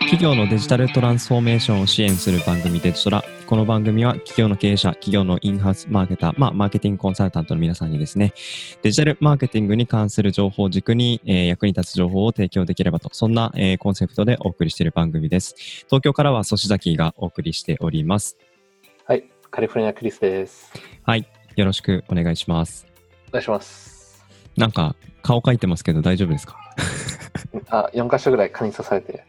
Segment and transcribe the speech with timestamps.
[0.00, 3.24] 企業のデジタルトランスフォーメーションを支援する番組デジトラ。
[3.46, 8.32] この番組は企業の経営者、企業のインハウスマーケター、まあ、マーケティングコンサルタントの皆さんにですね、
[8.82, 15.54] デジタルマーケティングに関する情報を軸に、えー役に立つ情報を提供できればと、そんな、えーコンセプトでお送りしている番組です。
[15.86, 18.38] 東京からは粗志崎がお送りしております。
[19.06, 20.72] はい、カリフォルニアクリスです。
[21.02, 21.26] はい。
[21.56, 22.86] よろしくお願いします。
[23.28, 24.24] お願いします。
[24.56, 26.56] なんか、顔描いてますけど大丈夫ですか？
[27.68, 29.24] あ、4箇所ぐらい蚊に刺されて。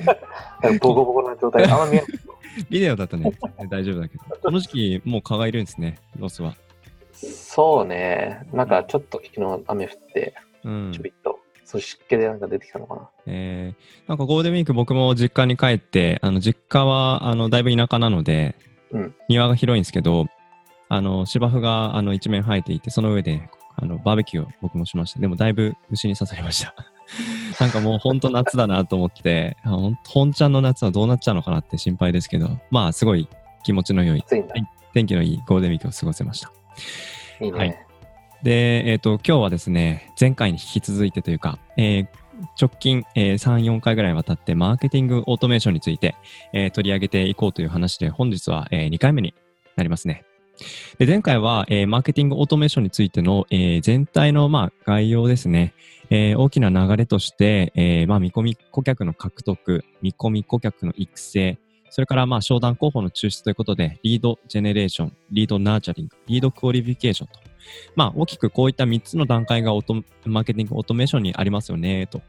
[0.80, 1.64] ボコボコな状態。
[1.64, 2.06] あんま見えない。
[2.68, 3.32] ビデオだとね、
[3.68, 4.24] 大丈夫だけど。
[4.42, 6.54] この時期、もう蚊がいるんですね、ロスは。
[7.12, 8.46] そうね。
[8.52, 10.34] なんかちょっと昨日雨降って、
[10.64, 11.02] うんちょ。
[11.02, 13.08] びっと、そう湿気でなんか出てきたのかな。
[13.26, 18.56] えー、なんかゴールデンウィーク僕も実家に帰って、あの実家はあのだいぶ田舎なので、
[18.90, 20.26] うん庭が広いんですけど、
[20.88, 25.20] あの芝生があの一面生えていて、その上であのバーベキューを僕もしました。
[25.20, 26.74] でもだいぶ虫に刺されました。
[27.60, 33.28] なんかもう本当夏だなと思って、あほん本ちゃんの夏はどうなっちゃうのかなって心配ですけど、まあすごい
[33.64, 34.24] 気持ちの良い、
[34.92, 36.52] 天気のいいゴールデンウィークを過ごせました。
[37.40, 37.58] いいね。
[37.58, 37.76] はい
[38.42, 42.06] で、えっ、と、今日はですね、前回に引き続いてというか、えー
[42.60, 46.16] 直近、えー3、4回ぐらいにわたって、マーケティングオートメーションについて、
[46.52, 49.32] えー取り上げていこうという話で、本日は、え2回目に
[49.76, 50.24] なりますね。
[50.98, 55.74] で前回は、えーマーケティングオートメーションについての、えー全体の、まあ、概要ですね。
[56.10, 61.58] えー大きな流れとして、えーまあ、見込み顧客の獲得、見込み顧客の育成、
[61.94, 67.38] それから、まあ、商談候補の抽出ということで、リードジェネレーション、リードナーチャリング、リードクオリフィケーションと、
[67.96, 69.72] まあ、大きくこういった3つの段階が
[70.24, 72.22] マーケティングオートメーションにありますよね、と。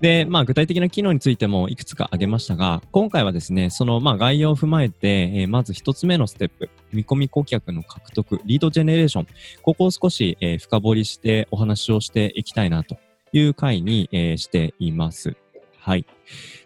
[0.00, 9.26] で、まあ、具体的な機能についてもいくつか挙げましたが、今回はですね、その、まあ、概要を踏まえて、えーまず一つ目のステップ、見込み顧客の獲得、リードジェネレーション、
[9.62, 12.98] ここを少し、えー深掘りしてお話をしていきたいなと
[13.32, 15.34] いう回に、えーしています。
[15.78, 16.04] はい。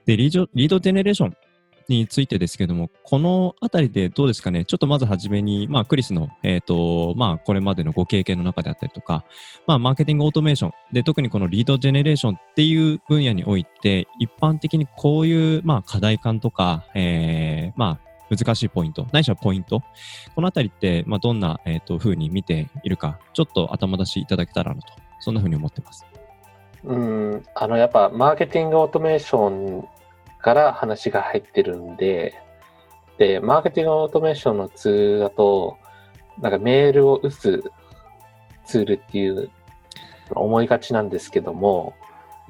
[0.06, 1.36] で、リード、リードジェネレーション
[1.96, 9.24] についてですけども、このあたりでどうですかね、ちょっとまずはじめに、まあ、クリスの、えっ、と、まあ、これまでのご経験の中であったりとか、
[9.66, 19.82] まあ、マーケティングオートメーションで、特にこのリードジェネレーションっていう分野において、一般的にこういう、まあ、課題感とか、えー、まあ、難しいポイント、ないしはポイント、
[20.34, 26.06] このあたりって、まあ、どんな、えっ、と、風に見ているか、ちょっと頭出しいただけたらなと、そんな風に思ってます。
[26.84, 29.88] うん、あの、やっぱ、マーケティングオートメーション
[30.42, 32.34] から話が入ってるんで、
[33.18, 35.76] で、マーケティングオートメーションのツールだと、
[36.40, 37.70] なんかメールを打つ
[38.64, 39.50] ツールっていう
[40.30, 41.94] 思いがちなんですけども、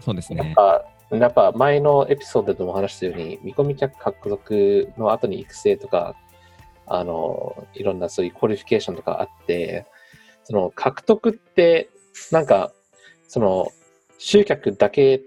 [0.01, 0.45] そうですね。
[0.45, 6.15] やっぱ、やっぱ前のエピソードでも話したように、見込み客獲得の後に育成とか、
[6.87, 9.87] あの、いろんなそういうクオリフィケーションとかあって、
[10.45, 11.91] その獲得って、
[12.31, 12.73] なんか、
[13.29, 13.69] その、
[14.19, 15.21] 集客だけ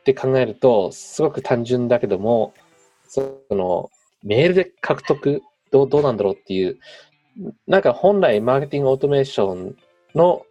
[0.00, 2.54] って考えると、すごく単純だけども、
[3.08, 3.90] その、
[4.22, 6.78] メールで獲得、どうどうなんだろうっていう、
[7.66, 9.76] なんか本来マーケティングオートメーション
[10.14, 10.44] の、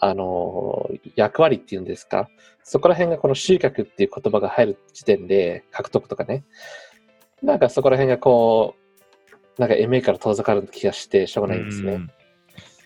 [0.00, 2.28] あの、役割っていうんですか、
[2.62, 6.44] そこら辺がこの集客っていう言葉が入る時点で、獲得とかね、
[7.42, 12.06] なんかそこら辺がこう、なんか MA から遠ざかる気がしてしょうがないんですね。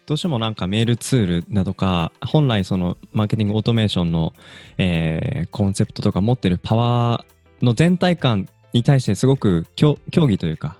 [0.04, 4.34] うんどうしてもなんかメールツールだとか、本来そのマーケティングオートメーションの、
[4.76, 10.76] えーコンセプトとか持ってるパワーの全体感に対してすごく競競技というか、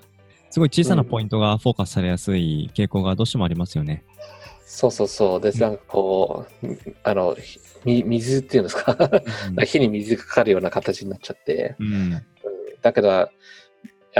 [0.50, 4.04] すごい小さなポイントがフォーカスされやすい傾向がどうしてもありますよね。
[4.66, 5.40] そうそうそう。
[5.40, 6.66] で、なんかこう、
[7.02, 8.96] あの、ひみ水っていうんですか？
[9.64, 11.76] 火に水がかかるような形になっちゃって。
[11.78, 12.22] うんうん
[12.82, 13.28] だけど、や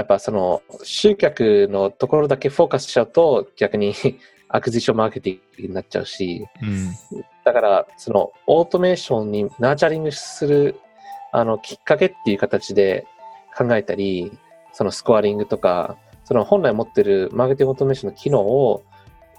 [0.01, 3.93] っぱその集客のところだけフォーカスしちゃうと逆に
[4.49, 6.91] アクジションマーケティングになっちゃうし、うん。
[7.43, 10.79] だからそのオートメーションにナーチャリングする
[11.31, 13.05] あのきっかけっていう形で
[13.57, 14.31] 考えたり、
[14.73, 18.83] そのスコアリングとか、その本来持ってるマーケティングオートメーションの機能を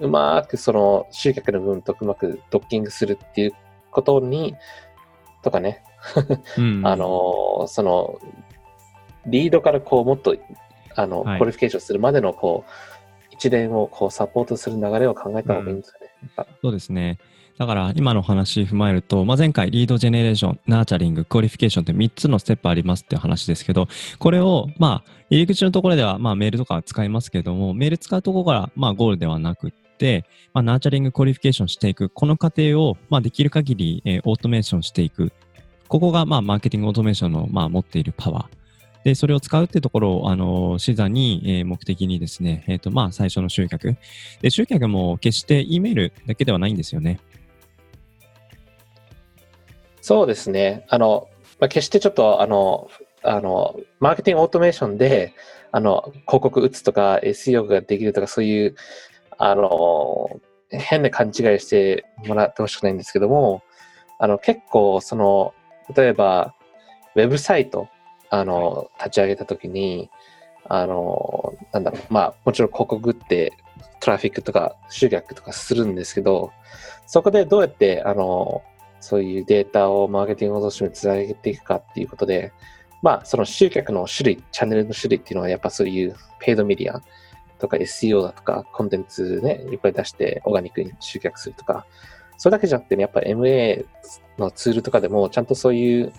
[0.01, 3.53] うまくその集客の部分とうまくドッキングするっていう
[3.91, 4.55] ことに、
[5.43, 5.83] とかね、
[6.59, 6.83] うん。
[6.87, 8.19] あの、その、
[9.27, 10.37] リードからこう、もっと、
[10.95, 11.39] あの、はい。
[11.39, 12.71] クオリフィケーションするまでの、こう、
[13.39, 16.47] 一連をこう、サポートする流れを考えた方がいいんですよね。
[16.63, 17.19] そうですね。
[17.59, 23.89] だから今の話踏まえると、まあ、前回リードジェネレーション、ナーチャリング、クオリフィケーションって3つのステップありますっていう話ですけど、
[24.19, 35.33] これを、まあ、入り口のところでは、まあ、メールとか使いますけども、メール使うところが、まあ、ゴールではなくって、まあ、ナーチャリング、クオリフィケーションしていく、この過程を、まあ、できる限り、えーオートメーションしていく。
[35.89, 38.66] ここが、まあ、マーケティングオートメーションの、まあ、持っているパワー。
[39.07, 43.97] で、それを使うっていうところを、あの、視座に、えー目的にですね、えっ、と、まあ、最初の集客。
[44.43, 47.21] で、集客も決して E メールだけではないんですよね。
[50.01, 50.87] そうですね。
[50.89, 51.29] あの、
[51.61, 52.91] まあ、決してちょっと、あの、
[53.23, 55.35] あの、マーケティングオートメーションで、
[55.71, 58.75] あの、広告打つとか、SEO ができるとか、そういう、
[59.39, 63.63] あの、変な勘違いしてもらってほしくないんですけども、
[64.19, 65.55] あの、結構、その、
[65.95, 66.57] 例えば、
[67.15, 67.87] ウェブサイト、
[68.31, 70.11] あの、立ち上げたときに、
[70.69, 73.53] あの、なんだろう、まあ、もちろん広告って
[74.01, 76.53] トラフィックとか集客とかするんですけど、
[77.07, 78.63] そこでどうやって、あの、
[79.01, 82.53] そういうデータをマーケティングとしてつなげていくかっていうことで、
[83.03, 87.03] まあ、その集客の種類、チャンネルの種類っていうのは、やっぱそういうペイドメディア
[87.59, 91.87] とか SEO だとか、コンテンツね、いっぱい出してオーガニックに集客するとか、
[92.39, 93.85] それだけじゃなくてね、やっぱ MA
[94.39, 96.13] のツールとかでも、ちゃんとそういう、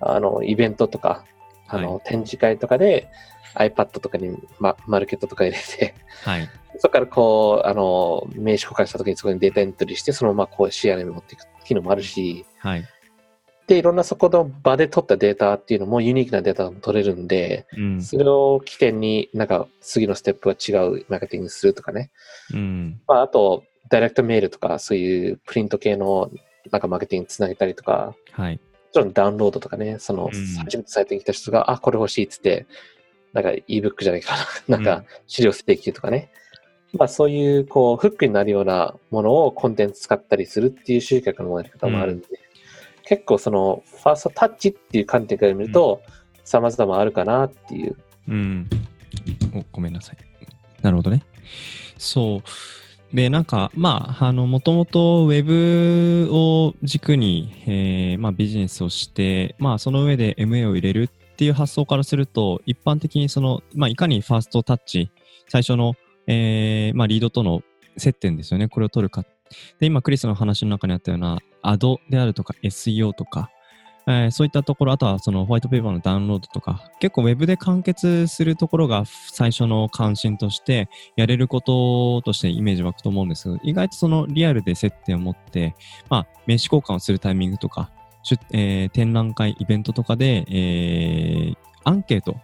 [0.00, 1.24] あの、イベントとか、
[1.70, 3.08] あの、はい、展示会とかで
[3.54, 5.94] iPad とかに、ま、マルケットとか入れて、
[6.24, 6.48] はい。
[6.78, 12.84] そこからこう、あの、名刺交換した時にそこにデータエントリーして、そのままこう CRM に持っていく機能もあるし、はい。
[13.66, 22.10] で、いろんなそこの場で取ったデータっていうのもユニークなデータも取れるんで、うん、それを起点になんか次のステップは違うマーケティングするとかね。
[22.52, 23.00] うん。
[23.06, 26.30] まあ、あと、ダイレクトメールとか、そういうプリント系の
[26.72, 28.60] なんかマーケティングつなげたりとか、はい。
[28.90, 30.30] もちろんダウンロードとかね、その、
[30.64, 32.66] 初めてサイトに来た人が、あ、これ欲しいっつって、
[33.32, 34.34] なんか ebook じゃないか
[34.66, 36.32] な、 なんか資料請求とかね。
[36.94, 42.36] まあそういう、こう、フックになるようなものをコンテンツ使ったりするっていう集客のやり方もあるんで、うん、
[43.04, 46.02] 結構その、ファーストタッチっていう観点から見ると、
[46.42, 47.96] 様々あるかなっていう。
[48.26, 48.68] うん。
[49.54, 50.16] お、ごめんなさい。
[50.82, 51.22] なるほどね。
[51.96, 52.42] そう。
[53.12, 65.10] で、なんか、まあ、あの、もともとウェブを軸に、えー、まあ、ビジネスをして、まあ、その上で MA を入れるっていう発想からすると、一般的にその、まあ、いかにファーストタッチ、
[65.48, 65.94] 最初の、
[66.28, 67.62] えー、まあ、リードとの
[67.96, 68.68] 接点ですよね。
[68.68, 69.24] これを取るか。
[69.80, 73.50] で、今、クリスの話の中にあったような、アドであるとか SEO とか、
[74.06, 85.74] えー、そういったところ、あとはそのホワイトペーパーのダウンロードとか、結構 Web で完結するところが最初の関心としてやれることとしてイメージ湧くと思うんですけど、意外とそのリアルで接点を持って、
[86.08, 87.90] まあ、名刺交換をするタイミングとか、
[88.50, 92.36] えー、展覧会、イベントとかで、えー、アンケート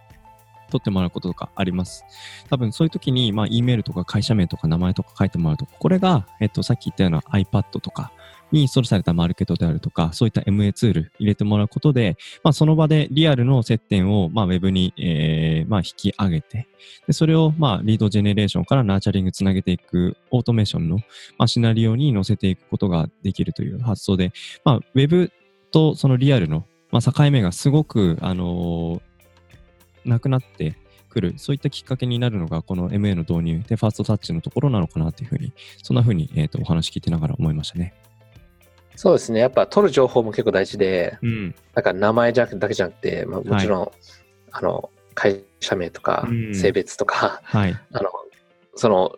[0.69, 2.05] 取ってもらうこととかあります。
[2.49, 8.11] 多分そういう時に、まあ、E メールとか会社名とか名前とか書いてもらうと、これが、えっと、さっき言ったような iPad とか、
[8.51, 16.67] にインストールされたマーケットであるとか、そういった MA ツール入れてもらうことで、まあ、その場でリアルの接点を、まあ、ウェブに、えー、まあ、引き上げて、
[17.07, 20.97] でそれを、まあ、リードジェネレーションからナーチャリングつなげていくオートメーションの、
[21.37, 24.31] まあ、シナリオに載せていくことができるという発想で、
[24.63, 25.31] まあ、ウェブ
[25.71, 30.77] とそのリアルの、まあ、境目がすごく、あのー、なくなって
[31.09, 35.51] くる、そういったきっかけになるのが、この MA の導入で、ファーストタッチのところなのかなというふうに、
[35.83, 37.93] そんなふうに、えーとお話聞いてながら思いましたね。
[38.97, 39.39] そうですね。
[39.39, 43.91] やっぱ取る情報も結構大事で、うん、なんか名前じゃだけじゃなくて、まあ、もちろん、はい、
[44.53, 48.09] あの、会社名とか、性別とか、はい、あの、
[48.75, 49.15] その、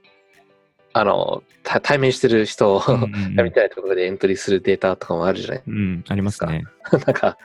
[0.91, 6.47] あの、対面してる人を、うん、みたいなところでエントリーするデータとかもあるじゃないうん、ありますか。
[6.47, 6.65] ね。
[6.91, 7.37] なんか、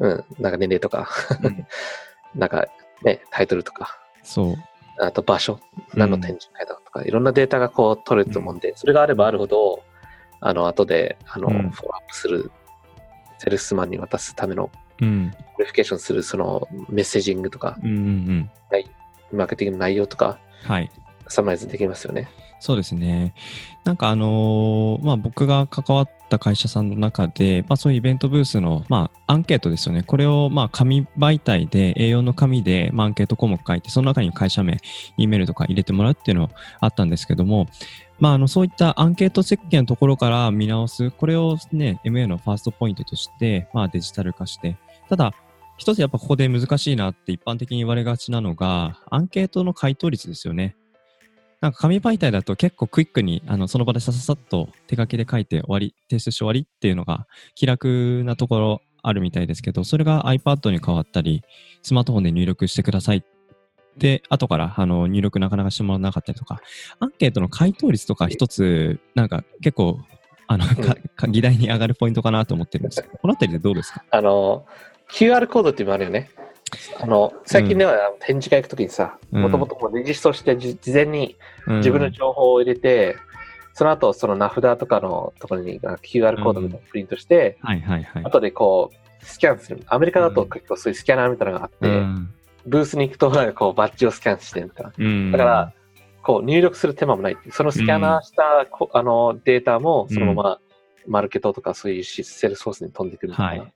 [0.00, 1.08] うん、なんか年齢とか、
[1.42, 1.66] うん、
[2.40, 2.66] なんか
[3.02, 3.98] ね、タイトルとか。
[4.22, 4.54] そう。
[4.98, 5.60] あと場所、
[5.94, 9.82] 何の展示会だとか、いろんなデータがこう取れると思うんで、それがあればあるほど、
[10.44, 12.52] あの、後で、あの、うん、フォローアップする、
[13.38, 14.70] セールスマンに渡すための、
[15.00, 18.50] うん、クオリフィケーションする、その、メッセージングとか、うんうんうん、
[19.32, 20.90] マーケティングの内容とか、はい。
[21.28, 22.28] カスタマイズできますよね。
[22.60, 23.34] そうですね。
[23.84, 30.02] なんかあのー、まあ僕が関わった会社さんの中で、まあそういうイベントブースの、まあアンケートですよね。
[30.02, 34.78] これをまあ紙媒体で、A4 の紙で、まあアンケート項目書いて、その中に会社名、
[35.18, 37.66] E メールとか入れてもらうっていうのあったんですけども、
[38.20, 44.76] まあ、あのそういったアンケート設計のところから見直す、これをね、MA のファーストポイントとして、まあ、デジタル化して、
[45.08, 45.34] ただ、
[45.76, 50.76] 一つやっぱここで難しいなって一般的に言われがちなのが、アンケートの回答率ですよね。
[51.60, 61.42] なんか紙媒体だと結構クイックにあのその場でさささっと手書きで書いて終わり、提出して終わりっていうのが気楽なところあるみたいですけど、それが iPad に変わったり、
[61.82, 63.24] スマートフォンで入力してください
[63.96, 66.60] で、後からあの入力なかなかしてもらわなかったりとか、
[67.00, 70.00] アンケートの回答率とか一つ、なんか結構、
[70.46, 70.64] あの、
[71.16, 74.04] か議題に上がるポイントかなと思ってるんですけど、このあたりでどうですか？
[74.10, 74.66] あの、
[75.10, 76.30] QR コードっていうのもあるよね。
[77.00, 81.36] あの、最近では展示会行くときにさ、もともとレジストして事前に
[81.68, 83.16] 自分の情報を入れて、うん、
[83.74, 88.24] その後、その名札とかのところに QR コードみたいなプリントして、はいはいはい。
[88.24, 89.82] 後でこう、スキャンする。
[89.86, 92.34] アメリカだと結構そういうスキャナーみたいなのがあって、うん
[92.66, 94.92] ブースに行くと、なんかこう、バッジをスキャンしてみたいな。
[94.96, 95.72] うん、だから、
[96.22, 97.36] こう、入力する手間もない。
[97.50, 100.58] そのスキャナーした、うん、あの、データも、そのまま、
[101.06, 103.62] マルケットとかそういうセルソースに飛んでくるみたいな。
[103.64, 103.72] はい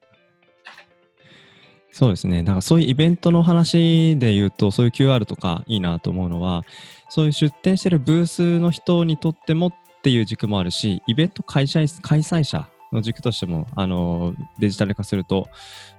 [1.90, 2.44] そうですね。
[2.44, 6.62] だからそういうイベントの話で言うと、そういう QR とかいいなと思うのは、
[7.08, 15.48] そういう出店してるブースの人にとってもっていう軸もあるし、イベント開催開催者の軸としても、あの、デジタル化すると、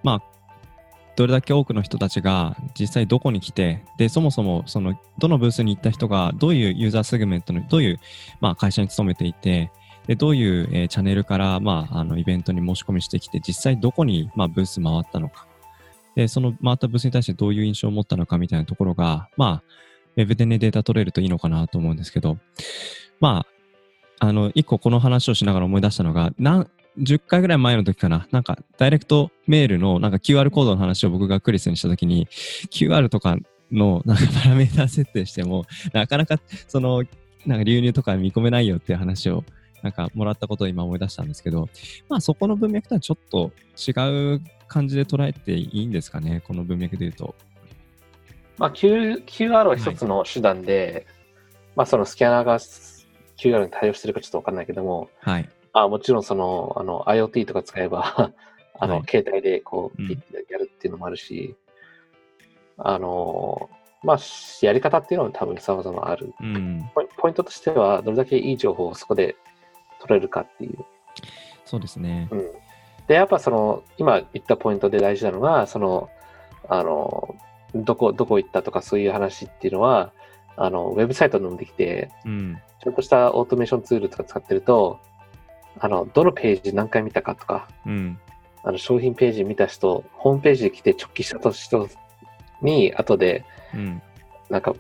[0.01, 0.38] まあ、
[1.20, 8.00] どれだけ多くの人たちが実際どこに来て、で、そもそも、その、どのブースに行った人が、どういうユーザーセグメントの、どういう、
[8.40, 9.70] まあ、会社に勤めていて、
[10.08, 15.46] で、どういう、えチャンネルから、まあ、あの、イベントに申し込みしてきて、実際どこに、まあ、ブース回ったのか。
[16.16, 19.64] で、その回ったブースに対してどういう印象を持ったのかみたいなところが、まあ、
[20.16, 22.38] ウェブでね、データ取れるといいのかなと思うんですけど、
[23.20, 23.46] ま
[24.20, 26.32] あ、あの、一個この話をしながら思い出したのが、
[27.00, 32.27] 10回ぐらい前の時かな、なんか、ダイレクトメールの、なんか QR コードの話を僕がクリスにした時に、
[32.72, 33.38] QR とか
[33.72, 37.03] の、なんかパラメータ設定しても、なかなか、その、
[37.46, 39.44] なんか流入とか見込めないよっていう話を、
[39.82, 41.70] なんかもらったことを今思い出したんですけど、
[42.10, 47.36] まあそこの文脈とはちょっと違う感じで捉えていいんですかね、この文脈で言うと。
[48.58, 51.08] まあ、Q、QR は一つの手段で、
[51.77, 52.60] まあそのスキャナーが
[53.38, 55.50] QR に対応してるかちょっとわかんないけども、はい。
[55.81, 58.31] あもちろんその、あの、IoT とか使えば、
[58.79, 61.55] あの、はい携帯でこう、うんピッてやるっていうのもあるし、
[62.77, 63.69] あの、
[64.03, 64.17] まあ、
[64.62, 66.33] やり方っていうのは多分様々ある。
[66.39, 66.89] うん。
[66.95, 69.36] ポイポイントとしては、どれだけいい情報をそこで
[70.00, 70.86] 取れるかっていう。
[71.65, 72.29] そうですね。
[72.31, 72.51] うん。
[73.07, 76.09] で、やっぱその、今言ったポイントで大事なのが、その、
[76.69, 77.36] あの、
[77.75, 80.13] どこ、どこ行ったとかそういう話っていうのは、
[80.55, 82.57] あの、ウェブサイトに飲んできて、うん。
[82.81, 85.00] ちょっとしたオートメーションツールとか使ってると、
[85.78, 88.20] あの、どのページ何回見たかとか、うん。
[88.64, 91.88] あの商品ページ見た人、ホームページで来て直帰した人
[92.62, 94.02] に、後で、うん。
[94.50, 94.74] なんか、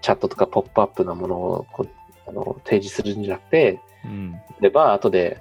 [0.00, 1.88] チャットとかポップアップなものをこう
[2.26, 4.32] あの提示するんじゃなくて、うん。
[4.60, 5.40] 例えば、後で、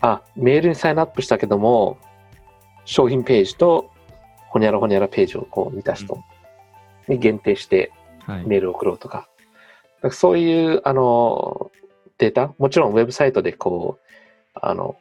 [0.00, 1.98] あ、メールにサインアップしたけども、
[2.84, 3.90] 商品ページと、
[4.48, 6.22] ほにゃらほにゃらページをこう見た人
[7.08, 7.90] に限定して
[8.26, 8.46] はい。
[8.46, 9.28] メールを送ろうとか。
[10.02, 11.70] なんかそういう、あの、
[12.18, 14.03] データ、もちろんウェブサイトでこう、
[14.54, 14.96] あの、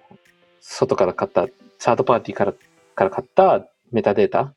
[0.60, 1.48] 外から買った、
[1.79, 2.53] サードパーティーから
[2.95, 4.53] から買ったメタデータ、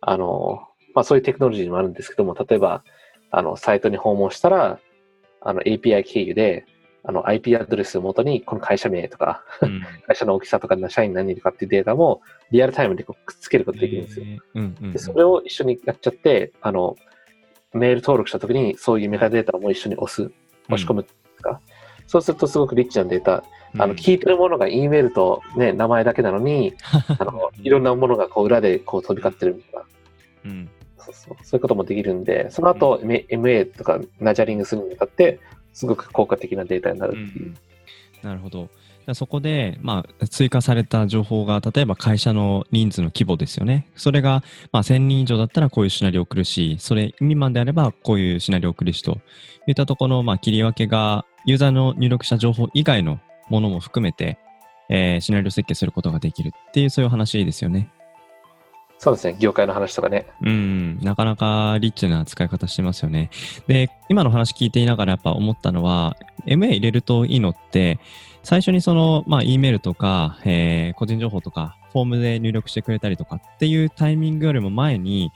[0.00, 0.62] あの、
[0.94, 2.84] まあそういうテクノロジーもあるんですけども、例えば、
[3.30, 4.78] あの、サイトに訪問したら、
[5.40, 6.66] あの、API 経由で、
[7.06, 14.26] あの、IP アドレスをもとに、この会社名とか、うん 会社の大きさとか、社員何人いるかっていうデータも、リアルタイムでこうくっつけることができるんですよ。
[14.26, 16.96] えーうんうんうんで、それを一緒にやっちゃって、あの、
[17.74, 20.30] メール登録したときに、そういうメタデータも一緒に押す、
[20.68, 21.60] 押し込むとか、
[22.06, 23.44] そうするとすごくリッチなデータ、
[23.78, 26.74] あの、聞いてるものが E メールとね、名前だけなのに、
[27.18, 29.84] あの、いろんなものがこう裏でこう飛び交ってるみたいな、
[30.44, 35.40] うんそうそう、そういうこともできるんで、その後、M- MA とかナジャリングするにあたって、
[35.72, 37.54] すごく効果的なデータになるっていう。
[38.22, 38.68] なるほど。
[39.12, 43.86] そこで、まあ、追加された情報が、例えば会社の人数の規模ですよね。
[43.96, 44.42] それが、
[44.72, 49.18] まあ、1000人以上だったらこういうシナリオを送るし、それ未満であればこういうシナリオを送るしと
[49.66, 54.38] いったところの、まあ、切り分けが、ユーザーの入力した情報以外のものも含めて、
[54.88, 57.90] えーシナリオ設計することができるっていう、そういう話ですよね。
[58.98, 60.26] そうですね、業界の話とかね。
[60.40, 63.30] うん、なかなかリッチな使い方してますよね。
[63.66, 67.98] で、今の話聞いていながらやっぱ思ったのは、MA 入れるといいのって、
[68.42, 75.32] 最初にその、まあ、E メールとか、えー個人情報とか、フォームで入力してくれたりとかっていうタイミングよりも前に、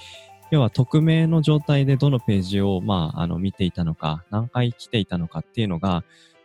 [0.50, 6.04] 要は匿名の状態でどのページを、まあ、あの、見ていたのか、何回来ていたのかっていうのが、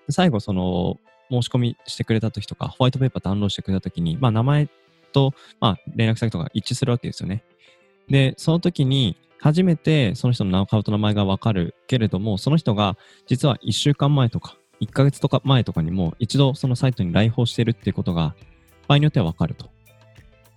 [0.09, 4.67] 最後その、申し込みしてくれた時とか、ホワイトペーパーダウンロードしてくれた時に、まあ、名前
[5.13, 7.43] と、まあ、連絡先とか一致するわけですよね。
[8.09, 12.95] で、その時に、初めてその人の顔と名前がわかるけれども、その人が
[13.27, 18.35] 実は1週間前とか、1ヶ月とか前とかにも一度そのサイトに来訪しているっていうことが、
[18.87, 19.69] 場合によってはわかると。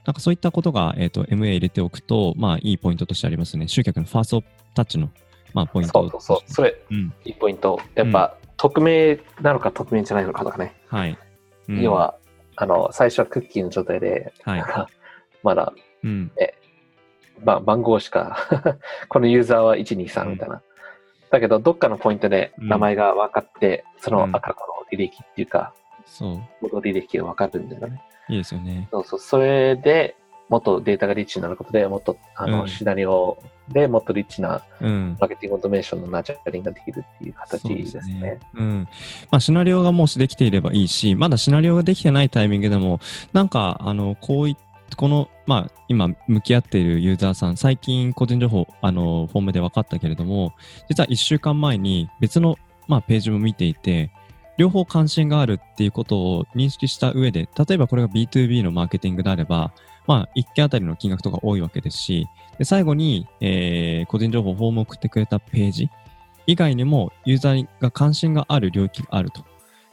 [0.06, 3.66] なんかそういったことが、えっ、と、MA 入れておくと、まあ、いいポイントとしてありますね。
[3.66, 4.44] 集客のファースト
[4.74, 5.10] タッチの、
[5.52, 6.52] まあ、ポイントそうそうそう。
[6.52, 7.12] それ、うん。
[7.24, 7.80] いいポイント。
[7.96, 10.74] やっぱ、匿名なのか匿名じゃないのかとかね。
[10.86, 11.18] はい。
[11.68, 12.16] うん要、は、
[12.54, 14.64] あの、最初はクッキーの状態で、はい
[15.42, 15.72] まだ、
[16.04, 16.30] うん。
[17.44, 18.38] まあ、番号しか、
[19.10, 20.62] このユーザーは123みたいな。
[21.30, 25.74] だけど、どっかのポイントで名前が分かって、そのうん赤子の履歴っていうか、
[26.06, 26.40] そう。
[26.62, 28.00] 元履歴が分かるんだよね。
[28.28, 28.88] いいですよね。
[28.90, 29.20] そうそう。
[29.20, 30.16] それで、
[30.48, 35.16] もっとデータがリッチになることで、もっと、あの、うんシナリオでもっとリッチなうん。
[35.20, 38.38] マーケティングオートメーションのナチャリングができるっていう形ですね。
[38.54, 38.88] うん。
[39.30, 43.00] まあ、シナリオがもしできていればいいし、まだシナリオができてないタイミングでも、
[43.32, 44.56] なんか、あの、こうい
[44.96, 50.54] この、まあ、今、向き合っているユーザーさん、最近個人情報、あの、フォームで分かったけれども、
[50.88, 52.56] 実は1週間前に別の、
[52.86, 54.12] まあ、ページも見ていて、
[54.58, 59.72] 両方関心があるっていうことを認識した上で、例えばこれが B2B のマーケティングであれば、
[60.06, 62.26] まあ、1件あたりの金額とか多いわけですし、
[62.58, 65.90] で最後に、えー個人情報、フォームを送ってくれたページ
[66.46, 69.44] 以外にも、ユーザーが関心がある領域があると。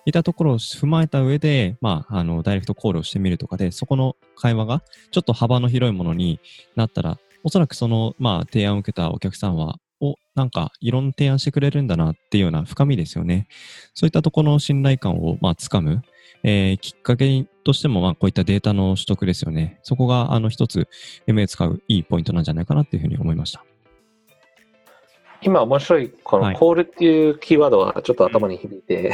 [0.06, 6.40] いったところを踏まえた上で、まあ、あの、ダイレクトコールをしてみるとかで、そこの会話がちょっと幅の広いものに
[6.76, 13.48] なったら、おそらくその、まあ、提案を受けたお客さんは、お、なんか、いろんな提案してくれるんだなっていうような深みですよね。
[13.94, 16.02] そういったところの信頼感を、まあ、つかむ、
[16.44, 19.80] えーきっかけとしても、まあ、こういったデータの取得ですよね。
[19.82, 20.90] そこが、あの、一つ、
[21.26, 23.64] MA 使ういいポイントなんじゃないかなっていうふうに思いました。
[25.42, 29.14] 今面白い、こはいのコールっていうキーワードがちょっと頭に響いて、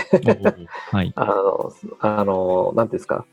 [0.92, 1.12] はい。
[1.16, 3.26] あの、あの、なんていうんですか、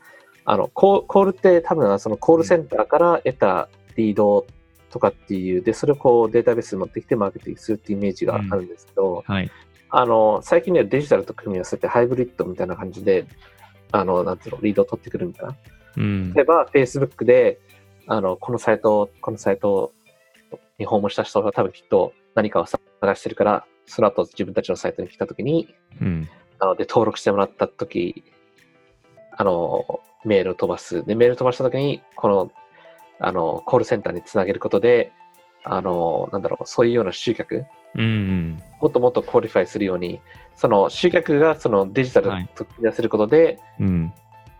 [0.45, 4.45] あの、コーコールって多分そのコールセンターから得たリード
[4.89, 9.51] とかっていう、で、それをこうデータベースに持ってきてマーケティングするっていうイメージがあるんですけど、はい。
[9.89, 13.25] あの、最近ではデジタルと組み合わせてハイブリッドみたいな感じで、
[13.91, 15.55] あの、なんていうの、リードを取ってくるみたいな。
[15.97, 16.45] うん例え。
[16.45, 17.59] ば、Facebook で、
[18.07, 19.93] あの、このサイト、このサイト
[20.77, 22.81] に訪問した人が多分きっと何かを探
[23.15, 26.29] してるから、その後自分たちのサイトに来たときに、うん。
[26.59, 28.23] あの、で、登録してもらったとき、
[29.31, 31.05] あの、メールを飛ばす。
[31.05, 32.51] で、メールを飛ばしたときに、この、
[33.19, 35.11] あの、コールセンターにつなげることで、
[35.63, 38.63] あの、なんだろう、そういうような集客、うんうん。
[38.81, 40.21] もっともっとクオリファイするように、
[40.55, 44.13] その集客がそのデジタルと組み合わせることで、うん。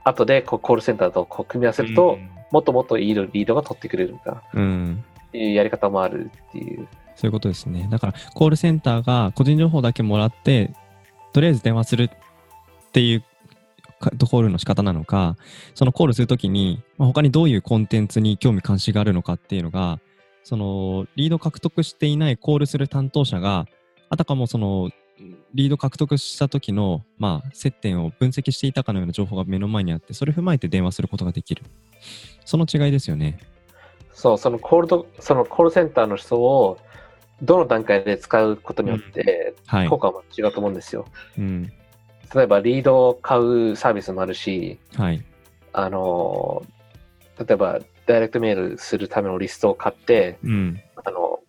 [0.03, 2.17] 後でこうコールセンターとこう組み合わせると、
[2.51, 5.03] もっともっといいリードが取ってくれるみたいなうん。
[5.27, 6.87] っていうやり方もあるっていう。
[7.15, 7.87] そういうことですね。
[7.89, 10.71] だから、コールセンターが個人情報だけもらって、
[11.33, 13.27] とりあえず電話するっていうか
[13.99, 15.35] コールの仕方なのか、
[15.73, 19.99] そのコールするときに、まあ、他にどういうコンテンツに興味関心があるのかっていうのが、
[20.43, 23.65] その、リード獲得していないコールする担当者が、
[24.09, 24.89] あたかもその、
[25.53, 31.63] リード獲得した時の、まあ、接点を分析していたかのような情報が目の前にあって、それを踏まえて電話することができる。
[32.45, 33.39] その違いですよね。
[34.13, 36.77] そう、そのコールド、そのコールセンターの人を
[37.41, 39.89] どの段階で使うことによってはい。
[39.89, 41.05] 効果も違うと思うんですよ。
[41.37, 41.71] うん。
[42.33, 45.23] 例えばリードを買うサービスもあるし、はい。
[45.73, 46.63] あの、
[47.39, 50.81] 例えばダイレクトメールするためのリストを買って、うん。
[51.03, 51.39] あの、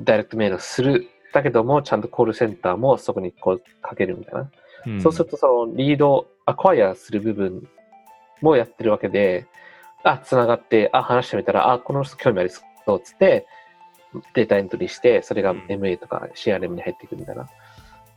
[0.00, 1.08] ダイレクトメールする。
[1.32, 4.40] だけども、ちゃんとコールセンターもそこにこうかけるみたいな。
[4.40, 7.68] うんそうすると、そのリード、アクワイアする部分
[8.40, 9.46] もやってるわけで、
[10.04, 13.46] あ、つながって、あ、話してみたら、あ、この人興味ありそうっつって、
[14.34, 17.42] データエントリーして、それがうん MA とか CRM に入っていくみたいな。
[17.42, 17.46] っ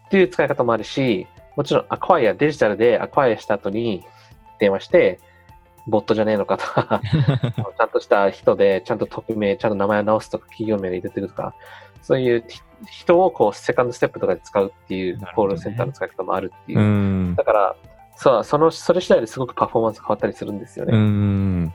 [0.09, 4.03] ていう使い方もあるし、もちろんアクワイア、デジタルでアクワイアした後に
[4.59, 5.19] 電話して、
[5.87, 11.53] ボットじゃねえのかとか、 ちゃんとした人で、ちゃんと匿名、ちゃんと名前を直すとか、企業名が入れてくるとか、
[12.01, 16.79] そういうひ人をこう、セカンドステップとかで使うっていうコールセンターの使い方もあるっていう。
[16.79, 17.35] うん。
[17.35, 17.75] だから、
[18.15, 20.97] そう、その、それ次第ですごくパフォーマンス変わったりするんですようね。
[20.97, 21.65] ん。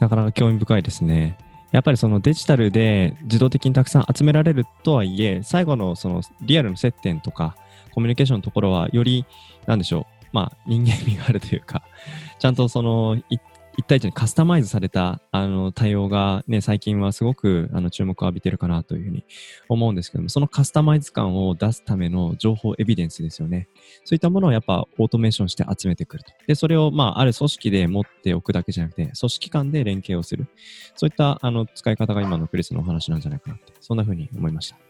[0.00, 1.36] なかなか興味深いですね。
[1.70, 7.56] やっぱりそのデジタルで自動的にたくさん集められるとはいえ、最後のそのリアルの接点とか
[7.88, 9.24] コミュニケーションのところはより、
[9.66, 11.82] なんでしょう、まあ人間味があるというか、
[12.38, 13.38] ちゃんとそのい
[13.78, 19.24] 一対一にカスタマイズされたあの対応がね、最近はすごくあの注目を浴びてるかなというふうに
[19.68, 23.68] 思うんですけども、そのカスタマイズ感を出すための情報エビデンスですよね。
[24.04, 26.32] そういったものをやっぱオートメーションして集めてくると。
[26.48, 30.48] で、それをまあある組織で持っておくだけじゃなくて、組織間で連携をする。
[30.96, 34.87] そういったあの使い方が今のクリスのお話なんじゃないかなって、そんなふうに思いました。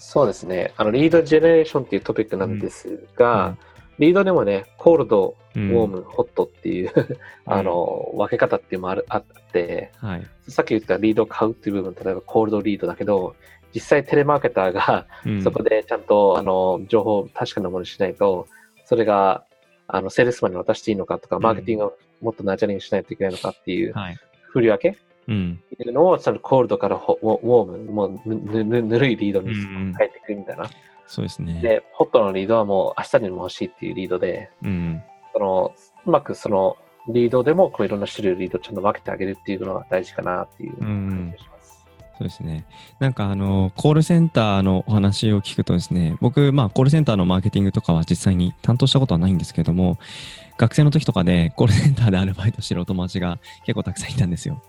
[0.00, 0.72] そうですね。
[0.78, 3.58] あの、リードジェネレーションっていうトピックなんですが、
[3.98, 10.26] リードでもね、コールド、うんウォーム、ホットっていう、 あの、分け方っていうのもあるあって、はい。
[10.48, 13.34] さっき言ったリードを買うっていう部分、例えばコールドリードだけど、
[13.74, 18.46] 実際テレマーケターがうんそこでちゃんと、あの、情報を確かなものにしないと、
[18.86, 19.44] それが、
[19.86, 24.16] あの、セールスマンに渡していいのかとか、んマーケティングをもっとナチャリングしないといけないのかっていう、はい。
[24.52, 24.98] 振り分け
[25.30, 25.60] うん。
[25.74, 30.68] っていうのを、そのコールドからホウォウォーム、もうぬぬぬるいリードにうん変えていくみたいな。
[31.06, 31.60] そうですね。
[31.62, 35.02] で、ホットのリードはもう明日にも欲しいっていうリードで、うん。
[35.32, 35.74] その、
[36.06, 36.76] うまくその、
[37.08, 41.86] リードでもこういろんな種類のリードをちゃんと分けてあげるっていうのが大事かなっていう感じがします。
[42.18, 42.66] そうですね。
[42.98, 49.98] なんかあの、コールセンターのお話を聞くとですね、僕、まあ、コールセンターのマーケティングとかは実際に担当したことはないんですけども、
[50.58, 54.62] 学生の時とかでコールセンターでアルバイトしてるお友達が結構たくさんいたんですよ。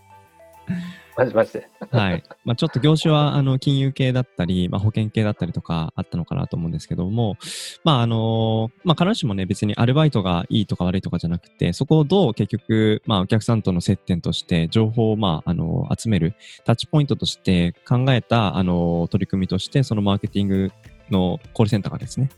[1.18, 1.70] マジマジで。
[1.92, 2.24] はい。
[2.46, 7.38] まあ、ちょっと業種は、あの、金融系だったり、まあ、保険系だったりとかあったのかなと思うんですけども、
[7.84, 16.34] まあ、あの、まあ、必ずしもね、別にアルバイトがいいとか悪いとかじゃなくて、そこをどう結局、まあ、お客さんとの接点として、情報を、まあ、あの、集める、
[16.66, 20.72] タッチポイントとして考えた、あの、取り組みとして、そのマーケティング
[21.10, 22.30] のコールセンターがですね、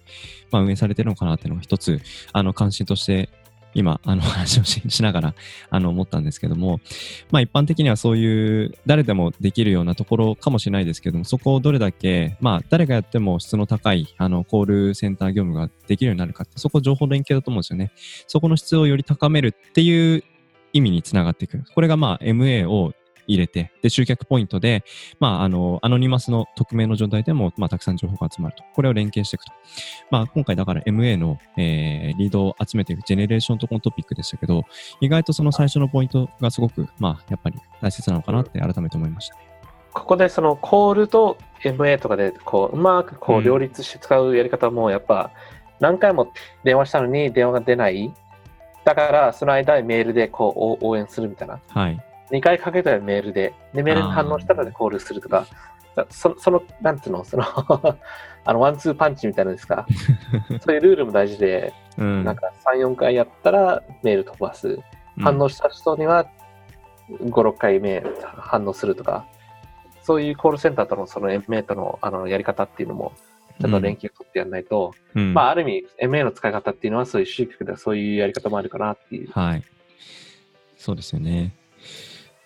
[0.52, 3.30] まあ、運営されてるのかなっていうのが一つ、あの、関心として
[3.74, 5.36] 今、あの話をししながら、
[5.70, 6.80] あの、思ったんですけども、
[7.32, 17.92] まあ一般的にはそういう誰でもできるようなところかもしれないですけども、そこをどれだけ、まあ誰がやっても質の高い、あの、コールセンター業務ができるようになるかって、そこ情報連携だと思うんですよね。
[18.28, 20.24] そこの質をより高めるっていう
[20.74, 21.64] 意味につながっていく。
[21.74, 22.94] これがまあ MA を
[23.28, 24.84] 入れて、で、集客ポイントで、
[25.20, 28.64] まあ、あの、アノニマスの匿名の状態でも、まあ、たくさん情報が集まると。
[28.74, 29.52] これを連携していくと。
[30.12, 34.64] まあ、今回だから MA の、えー、リードを集めていくジェネレーションとこのトピックでしたけど、
[35.02, 39.42] 意外とその最初のポイントがすごく、まあ、やっぱり大切なのかなって改めて思いましたね。
[39.94, 45.32] ここでそのコールと MA とかで、こう、うまくこう両立して使うやり方も、やっぱ、
[45.80, 46.32] 何回も
[46.64, 48.12] 電話したのに電話が出ない。
[48.84, 51.60] だから、その間メールでこう応援するみたいな。
[51.68, 52.04] はい。
[52.34, 55.46] 2回かけたらメールで、で、メールに反応したらコールするとか、
[56.10, 57.46] そその、なんていうの、 その
[58.46, 59.86] あの、ワンツーパンチみたいなですか、
[60.62, 64.80] そういうルールも大事で、うん、なんか3、4回やったらメール飛ばす。
[65.20, 66.26] 反応した人には
[67.08, 68.04] 5、6回目
[68.36, 69.28] 反応するとか、
[70.02, 73.14] そういうコールセンターとのその MA とのあのやり方っていうのも、
[73.62, 79.32] ちょっと連携を取ってやらないと、うん、まあ、ある意味、MA の使い方っていうのは、そういう集客ではそういうやり方もあるかなっていう。
[79.32, 79.64] はい。
[80.76, 81.54] そうですよね。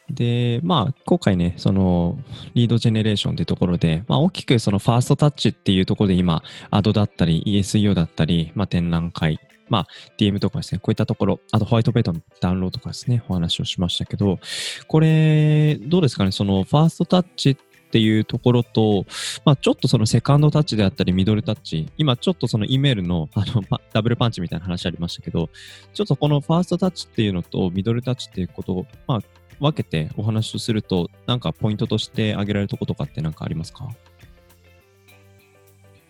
[0.10, 2.17] で、まあ、今回ね、その、
[2.54, 9.39] リードジェネレーションというところで、まあ、大きくそのファーストタッチっていうところで今、アドだったり、ESEO だったり、まあ、展覧会、
[9.70, 14.39] まあ、DM とかですね、こういったところ、あとホワイトペーパーのダウンロードとかですね、お話をしましたけど、
[14.88, 19.06] これ、どうですかね、その、ファーストタッチっていうところと、
[19.46, 25.50] まあ、ちょっとそのセカンドタッチであったり、ミドルタッチ、今ちょっとその E メールのあのダブルパンチみたいな話ありましたけど、
[25.93, 29.22] ちょっとこのファーストタッチっていうのとミドルタッチっていうことを、まあ、
[29.60, 33.88] 分けてお話をすると、なんかポイントとして挙げられるところとかって何かありますか？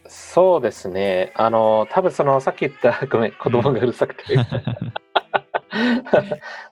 [0.07, 1.33] そうですね。
[1.35, 4.23] あの、多分その、さっき言った、 ごめん、子供がうるさくて。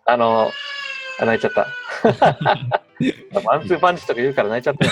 [0.05, 0.51] あの、
[1.19, 1.67] あ泣いちゃった。
[3.43, 4.91] ワンツーパンチとか言うから泣いちゃったよ。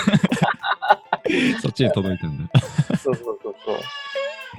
[1.62, 2.60] そっちに届いたんだ。
[2.98, 3.78] そうそうそうそう。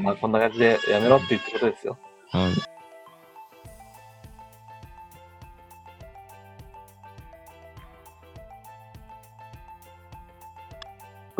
[0.01, 1.97] まあ、こんな感じでやめろって言ってことですよ。
[2.31, 2.74] はい。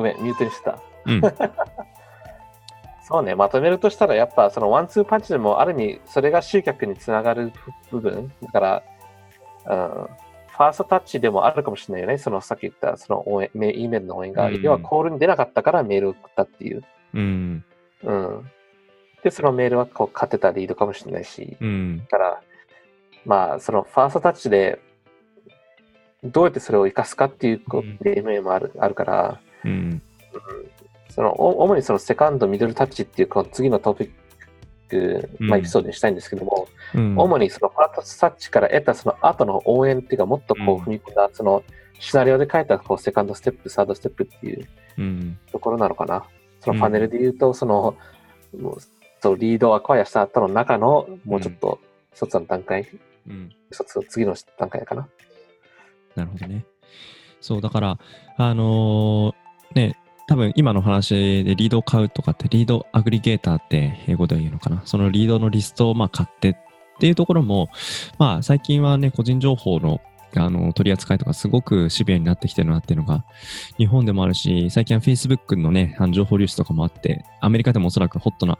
[0.06, 0.80] めん、ミュートにした。
[1.06, 1.22] うん、
[3.04, 7.52] そうね、まとめるとしたら、やっぱそのワンツーパンチでもある意味、それが集客につながる
[7.92, 8.32] 部分。
[8.42, 8.84] だから、
[9.68, 10.10] うん、
[10.48, 12.18] ファーストタッチでもあるかもしれないよね。
[12.18, 16.84] そのさっき言ったその応援、E メールの応援が、うん、要はコールに出なかったからメールを送ったっていう。
[17.14, 17.66] うん。
[18.04, 18.52] うん。
[19.22, 21.58] で、そのメールはこう勝てたリードかもしれないし。
[21.60, 21.98] うん。
[22.00, 22.42] だから、
[23.26, 24.80] まあ、そのファーストタッチで、
[26.24, 30.02] どうやってそれを生かすかっていうこう、うん、MA もあるあるから、うん、
[31.10, 34.10] その主にそのセカンド、ミドルタッチっていうこの次のトピッ
[34.90, 41.64] ク、まあ、エピソードにしたいんですけども、うん、主にそのファーストタッチから得たその後の応援っていうか、もっとこう踏み込んだ、その
[42.00, 44.68] シナリオで書いたこうセカンドステップ、サードステップっていう
[45.52, 46.26] ところなのかな。
[46.60, 47.96] そのパネルで言うと、その、
[49.22, 51.80] そうリードをアクアイアした後の中のもうちょっと
[52.14, 52.88] 一つの段階、
[53.28, 55.08] うん、一つ次の段階かな。
[56.16, 56.66] なるほどね。
[57.42, 57.98] そう、だから、
[58.38, 59.98] あのーね、
[60.28, 64.82] 多分今の話でリードを買うとかってリードアグリゲーターって英語で言うのかな。
[64.86, 66.56] そのリードのリストをまあ買ってっ
[67.00, 67.70] ていうところも、
[68.18, 70.02] まあ最近はね、個人情報の
[70.38, 73.24] あの取り扱いとかすごくシビアになってきてるなっていうのが
[73.78, 78.58] 日本でもあるし、最近は Facebook のね、あの情報流出とかもあって、アメリカでもおそらくホットな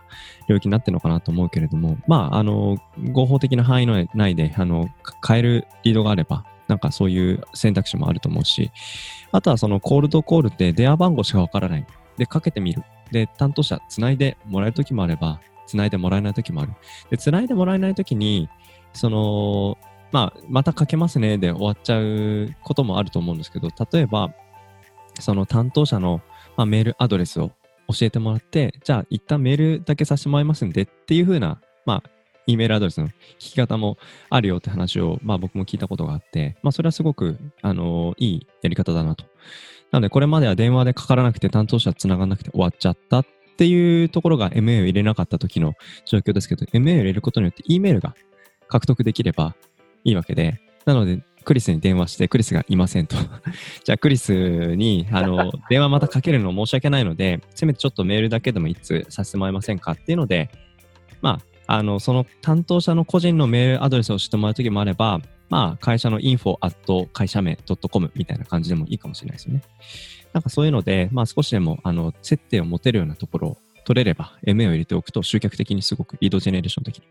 [0.48, 2.78] 領域になってるのかなと思うけれども、まあ、あの、
[3.12, 4.90] 合法的な範囲内で、あの、
[5.28, 8.72] 変えるリードがあれば、なんかそういう選択肢もあると思うし、
[9.32, 11.86] あとはそのコールドコールって電話番号しかわからない。
[12.18, 12.84] で、かけてみる。
[13.12, 16.74] で、担当者つないでもらえるときもあれば、つないでもらえないときもある。
[17.10, 18.50] で、つないでもらえないときに、
[18.94, 19.78] その、
[20.12, 24.34] まあ、またかけますねで終わっちゃうこともあると思うんですけど、例えば、
[25.20, 26.22] その担当者の、
[26.56, 27.52] まあ、メールアドレスを
[27.88, 32.10] 教えてもらって、じゃあ一旦メールだけさせてもらいますんでっていうふうな、まあ、
[32.48, 33.98] E メールアドレスの聞き方も
[34.30, 39.26] あるよって話を、まあ僕も聞いたことがあって、まあそれはすごく、あのいいやり方だなと。
[39.92, 43.26] なのでこれまでは電話でかからなくて担当者繋がらなくて終わっちゃったっ
[43.58, 45.74] ていうところが MA を入れなかった時の
[46.06, 48.16] 状況ですけど、MA を入れることによって E メールが
[48.68, 49.56] 獲得できれば
[50.04, 53.16] いいわけで、なのでクリスに電話して、クリスがいませんと。
[53.86, 60.50] じゃあ、クリスに、あの、電話またかけるの申し訳ないので、せめてちょっとメールだけでも一通させてもらえませんかっていうので、
[61.22, 67.58] まあ、あの、その担当者の個人のメールアドレスを知ってもらうときもあれば、まあ、会社の info at 会社名
[67.92, 69.62] .com みたいな感じでもいいかもしれないですよね。
[70.34, 77.04] なんかそういうので、まあ少しでも、あの、接点を持てるようなところを取れれば、MA を入れておくと集客的にすごく、リードジェネレーション的に、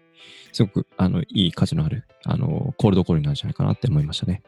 [0.53, 4.43] すごく、あの、いい価値のある、あの、コールドコールになるんじゃないかなって思いましたね。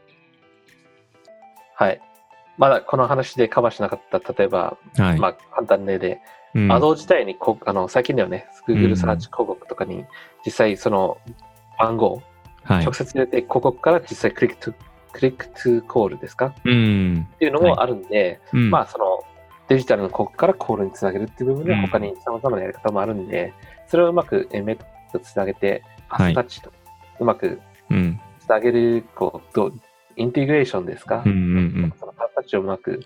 [1.75, 2.01] はい。
[2.59, 5.19] まだこの話でカバーしなかった、例えば、はい。
[5.19, 6.21] まあ、簡単例で、
[6.55, 10.07] うんアド自体にこあの最近ではね、Google サーチ広告とかに
[10.45, 11.19] 実際その
[11.79, 12.23] 番号、
[12.63, 12.95] はい直。
[12.95, 14.75] 接入れて広告から実際クリックトゥ
[15.13, 16.55] クリックトゥコールですか？
[16.65, 17.29] うん。
[17.35, 19.23] っていうのもあるんで、うんまあその
[19.69, 23.53] デジタルの広告からコールにつなげるっていう部分でうん他に様々なやり方もあるんで、
[23.87, 24.79] それをうまくエメ
[25.13, 26.73] とつなげて、ハはいスタッチと
[27.21, 28.19] うまくうん。
[28.41, 29.73] つなげる、こう
[30.17, 31.41] インテグレーションですか、うんうんう
[31.89, 31.93] ん。
[32.55, 33.01] をうまく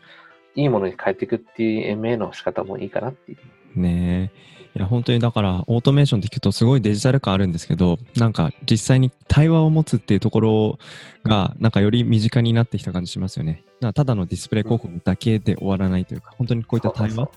[0.55, 3.81] いいものに変えていくっていう MA の仕方もいいかなっていう。
[3.81, 4.61] ねえ。
[4.77, 10.79] いや、本当にだから、オートメーションって聞くとすごいデジタル感あるんですけど、なんか実際に対話を持つっていうところ
[11.25, 13.65] が、なんかより身近になってきた感じしますよね。
[13.95, 17.31] ただのディスプレイ広告だけで終わらないというか、本当にこういった対話、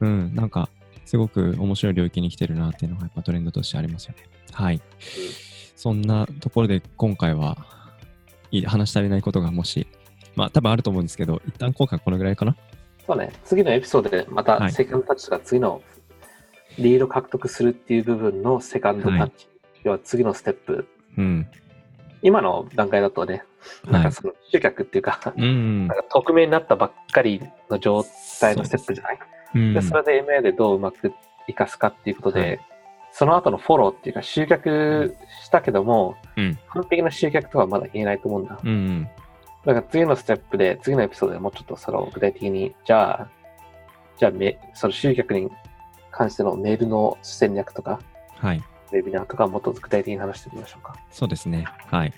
[0.00, 0.68] うん、なんか
[1.06, 4.24] すごく面白い領域に来てるなっていうのがやっぱトレンドとしてありますよね。
[4.52, 4.80] はい。
[5.76, 7.66] そんなところで今回は
[8.66, 9.86] 話し足りないことがもし、
[10.36, 12.56] まあ多分あると思うんですけど、一旦今回このぐらいかな。
[13.06, 15.82] そうね、次のエピソードでまはいたセカンドタッチとか次の
[16.78, 19.48] リード獲得するっていう部分のセカンドタッチ、
[19.82, 20.86] 要は次のステップ。
[21.18, 21.46] うん。
[22.22, 23.44] 今の段階だとね、
[23.84, 25.96] なんはいかその集客っていうか、うんなん。
[25.96, 28.04] か匿名になったばっかりの状
[28.40, 29.18] 態のステップじゃない？
[29.54, 31.12] うんでそれで MA でどううまく
[31.46, 32.60] 活かすかっていうことで、はい
[33.16, 38.58] その後のフォローっていうか集客したけども、うん完璧な集客とはまだ言えないと思うんだ。
[38.60, 39.08] うん
[39.64, 39.74] うん。
[39.74, 43.28] だから次のステップで、次のエピソードでもうちょっとその具体的に、じゃあ、
[44.18, 45.50] じゃあめ、その集客に
[46.10, 48.00] 関してのメールの戦略とか、
[48.36, 48.62] はい。
[48.92, 50.96] ウェビナーとかもっと具体的に話してみましょうか。
[51.10, 51.64] そうですね。
[51.90, 52.12] はい。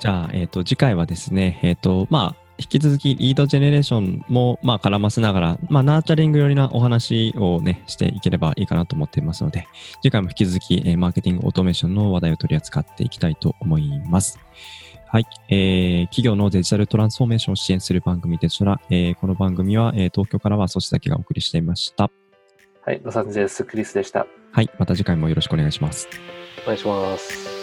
[0.00, 9.68] じゃあ、えっ、と、次回はですね、えっ、と、まあ、引き続きリードジェネレーションも、まあ、絡ませながら、まあ、ナーチャリング寄りなお話をね、していければいいかなと思っていますので、
[10.02, 14.40] 次回も引き続き、えーマーケティングオートメーションの話題を取り扱っていきたいと思います。
[15.10, 15.26] はい。
[15.48, 22.10] えー企業のデジタルトランスフォーメーションを支援する番組でしたら、えーこの番組は、えー東京からはソシだけがお送りしていました。
[22.82, 24.26] はい、ロサンゼルスクリスでした。
[24.52, 24.70] はい。
[24.78, 26.08] また次回もよろしくお願いします。
[26.64, 27.57] お願いします。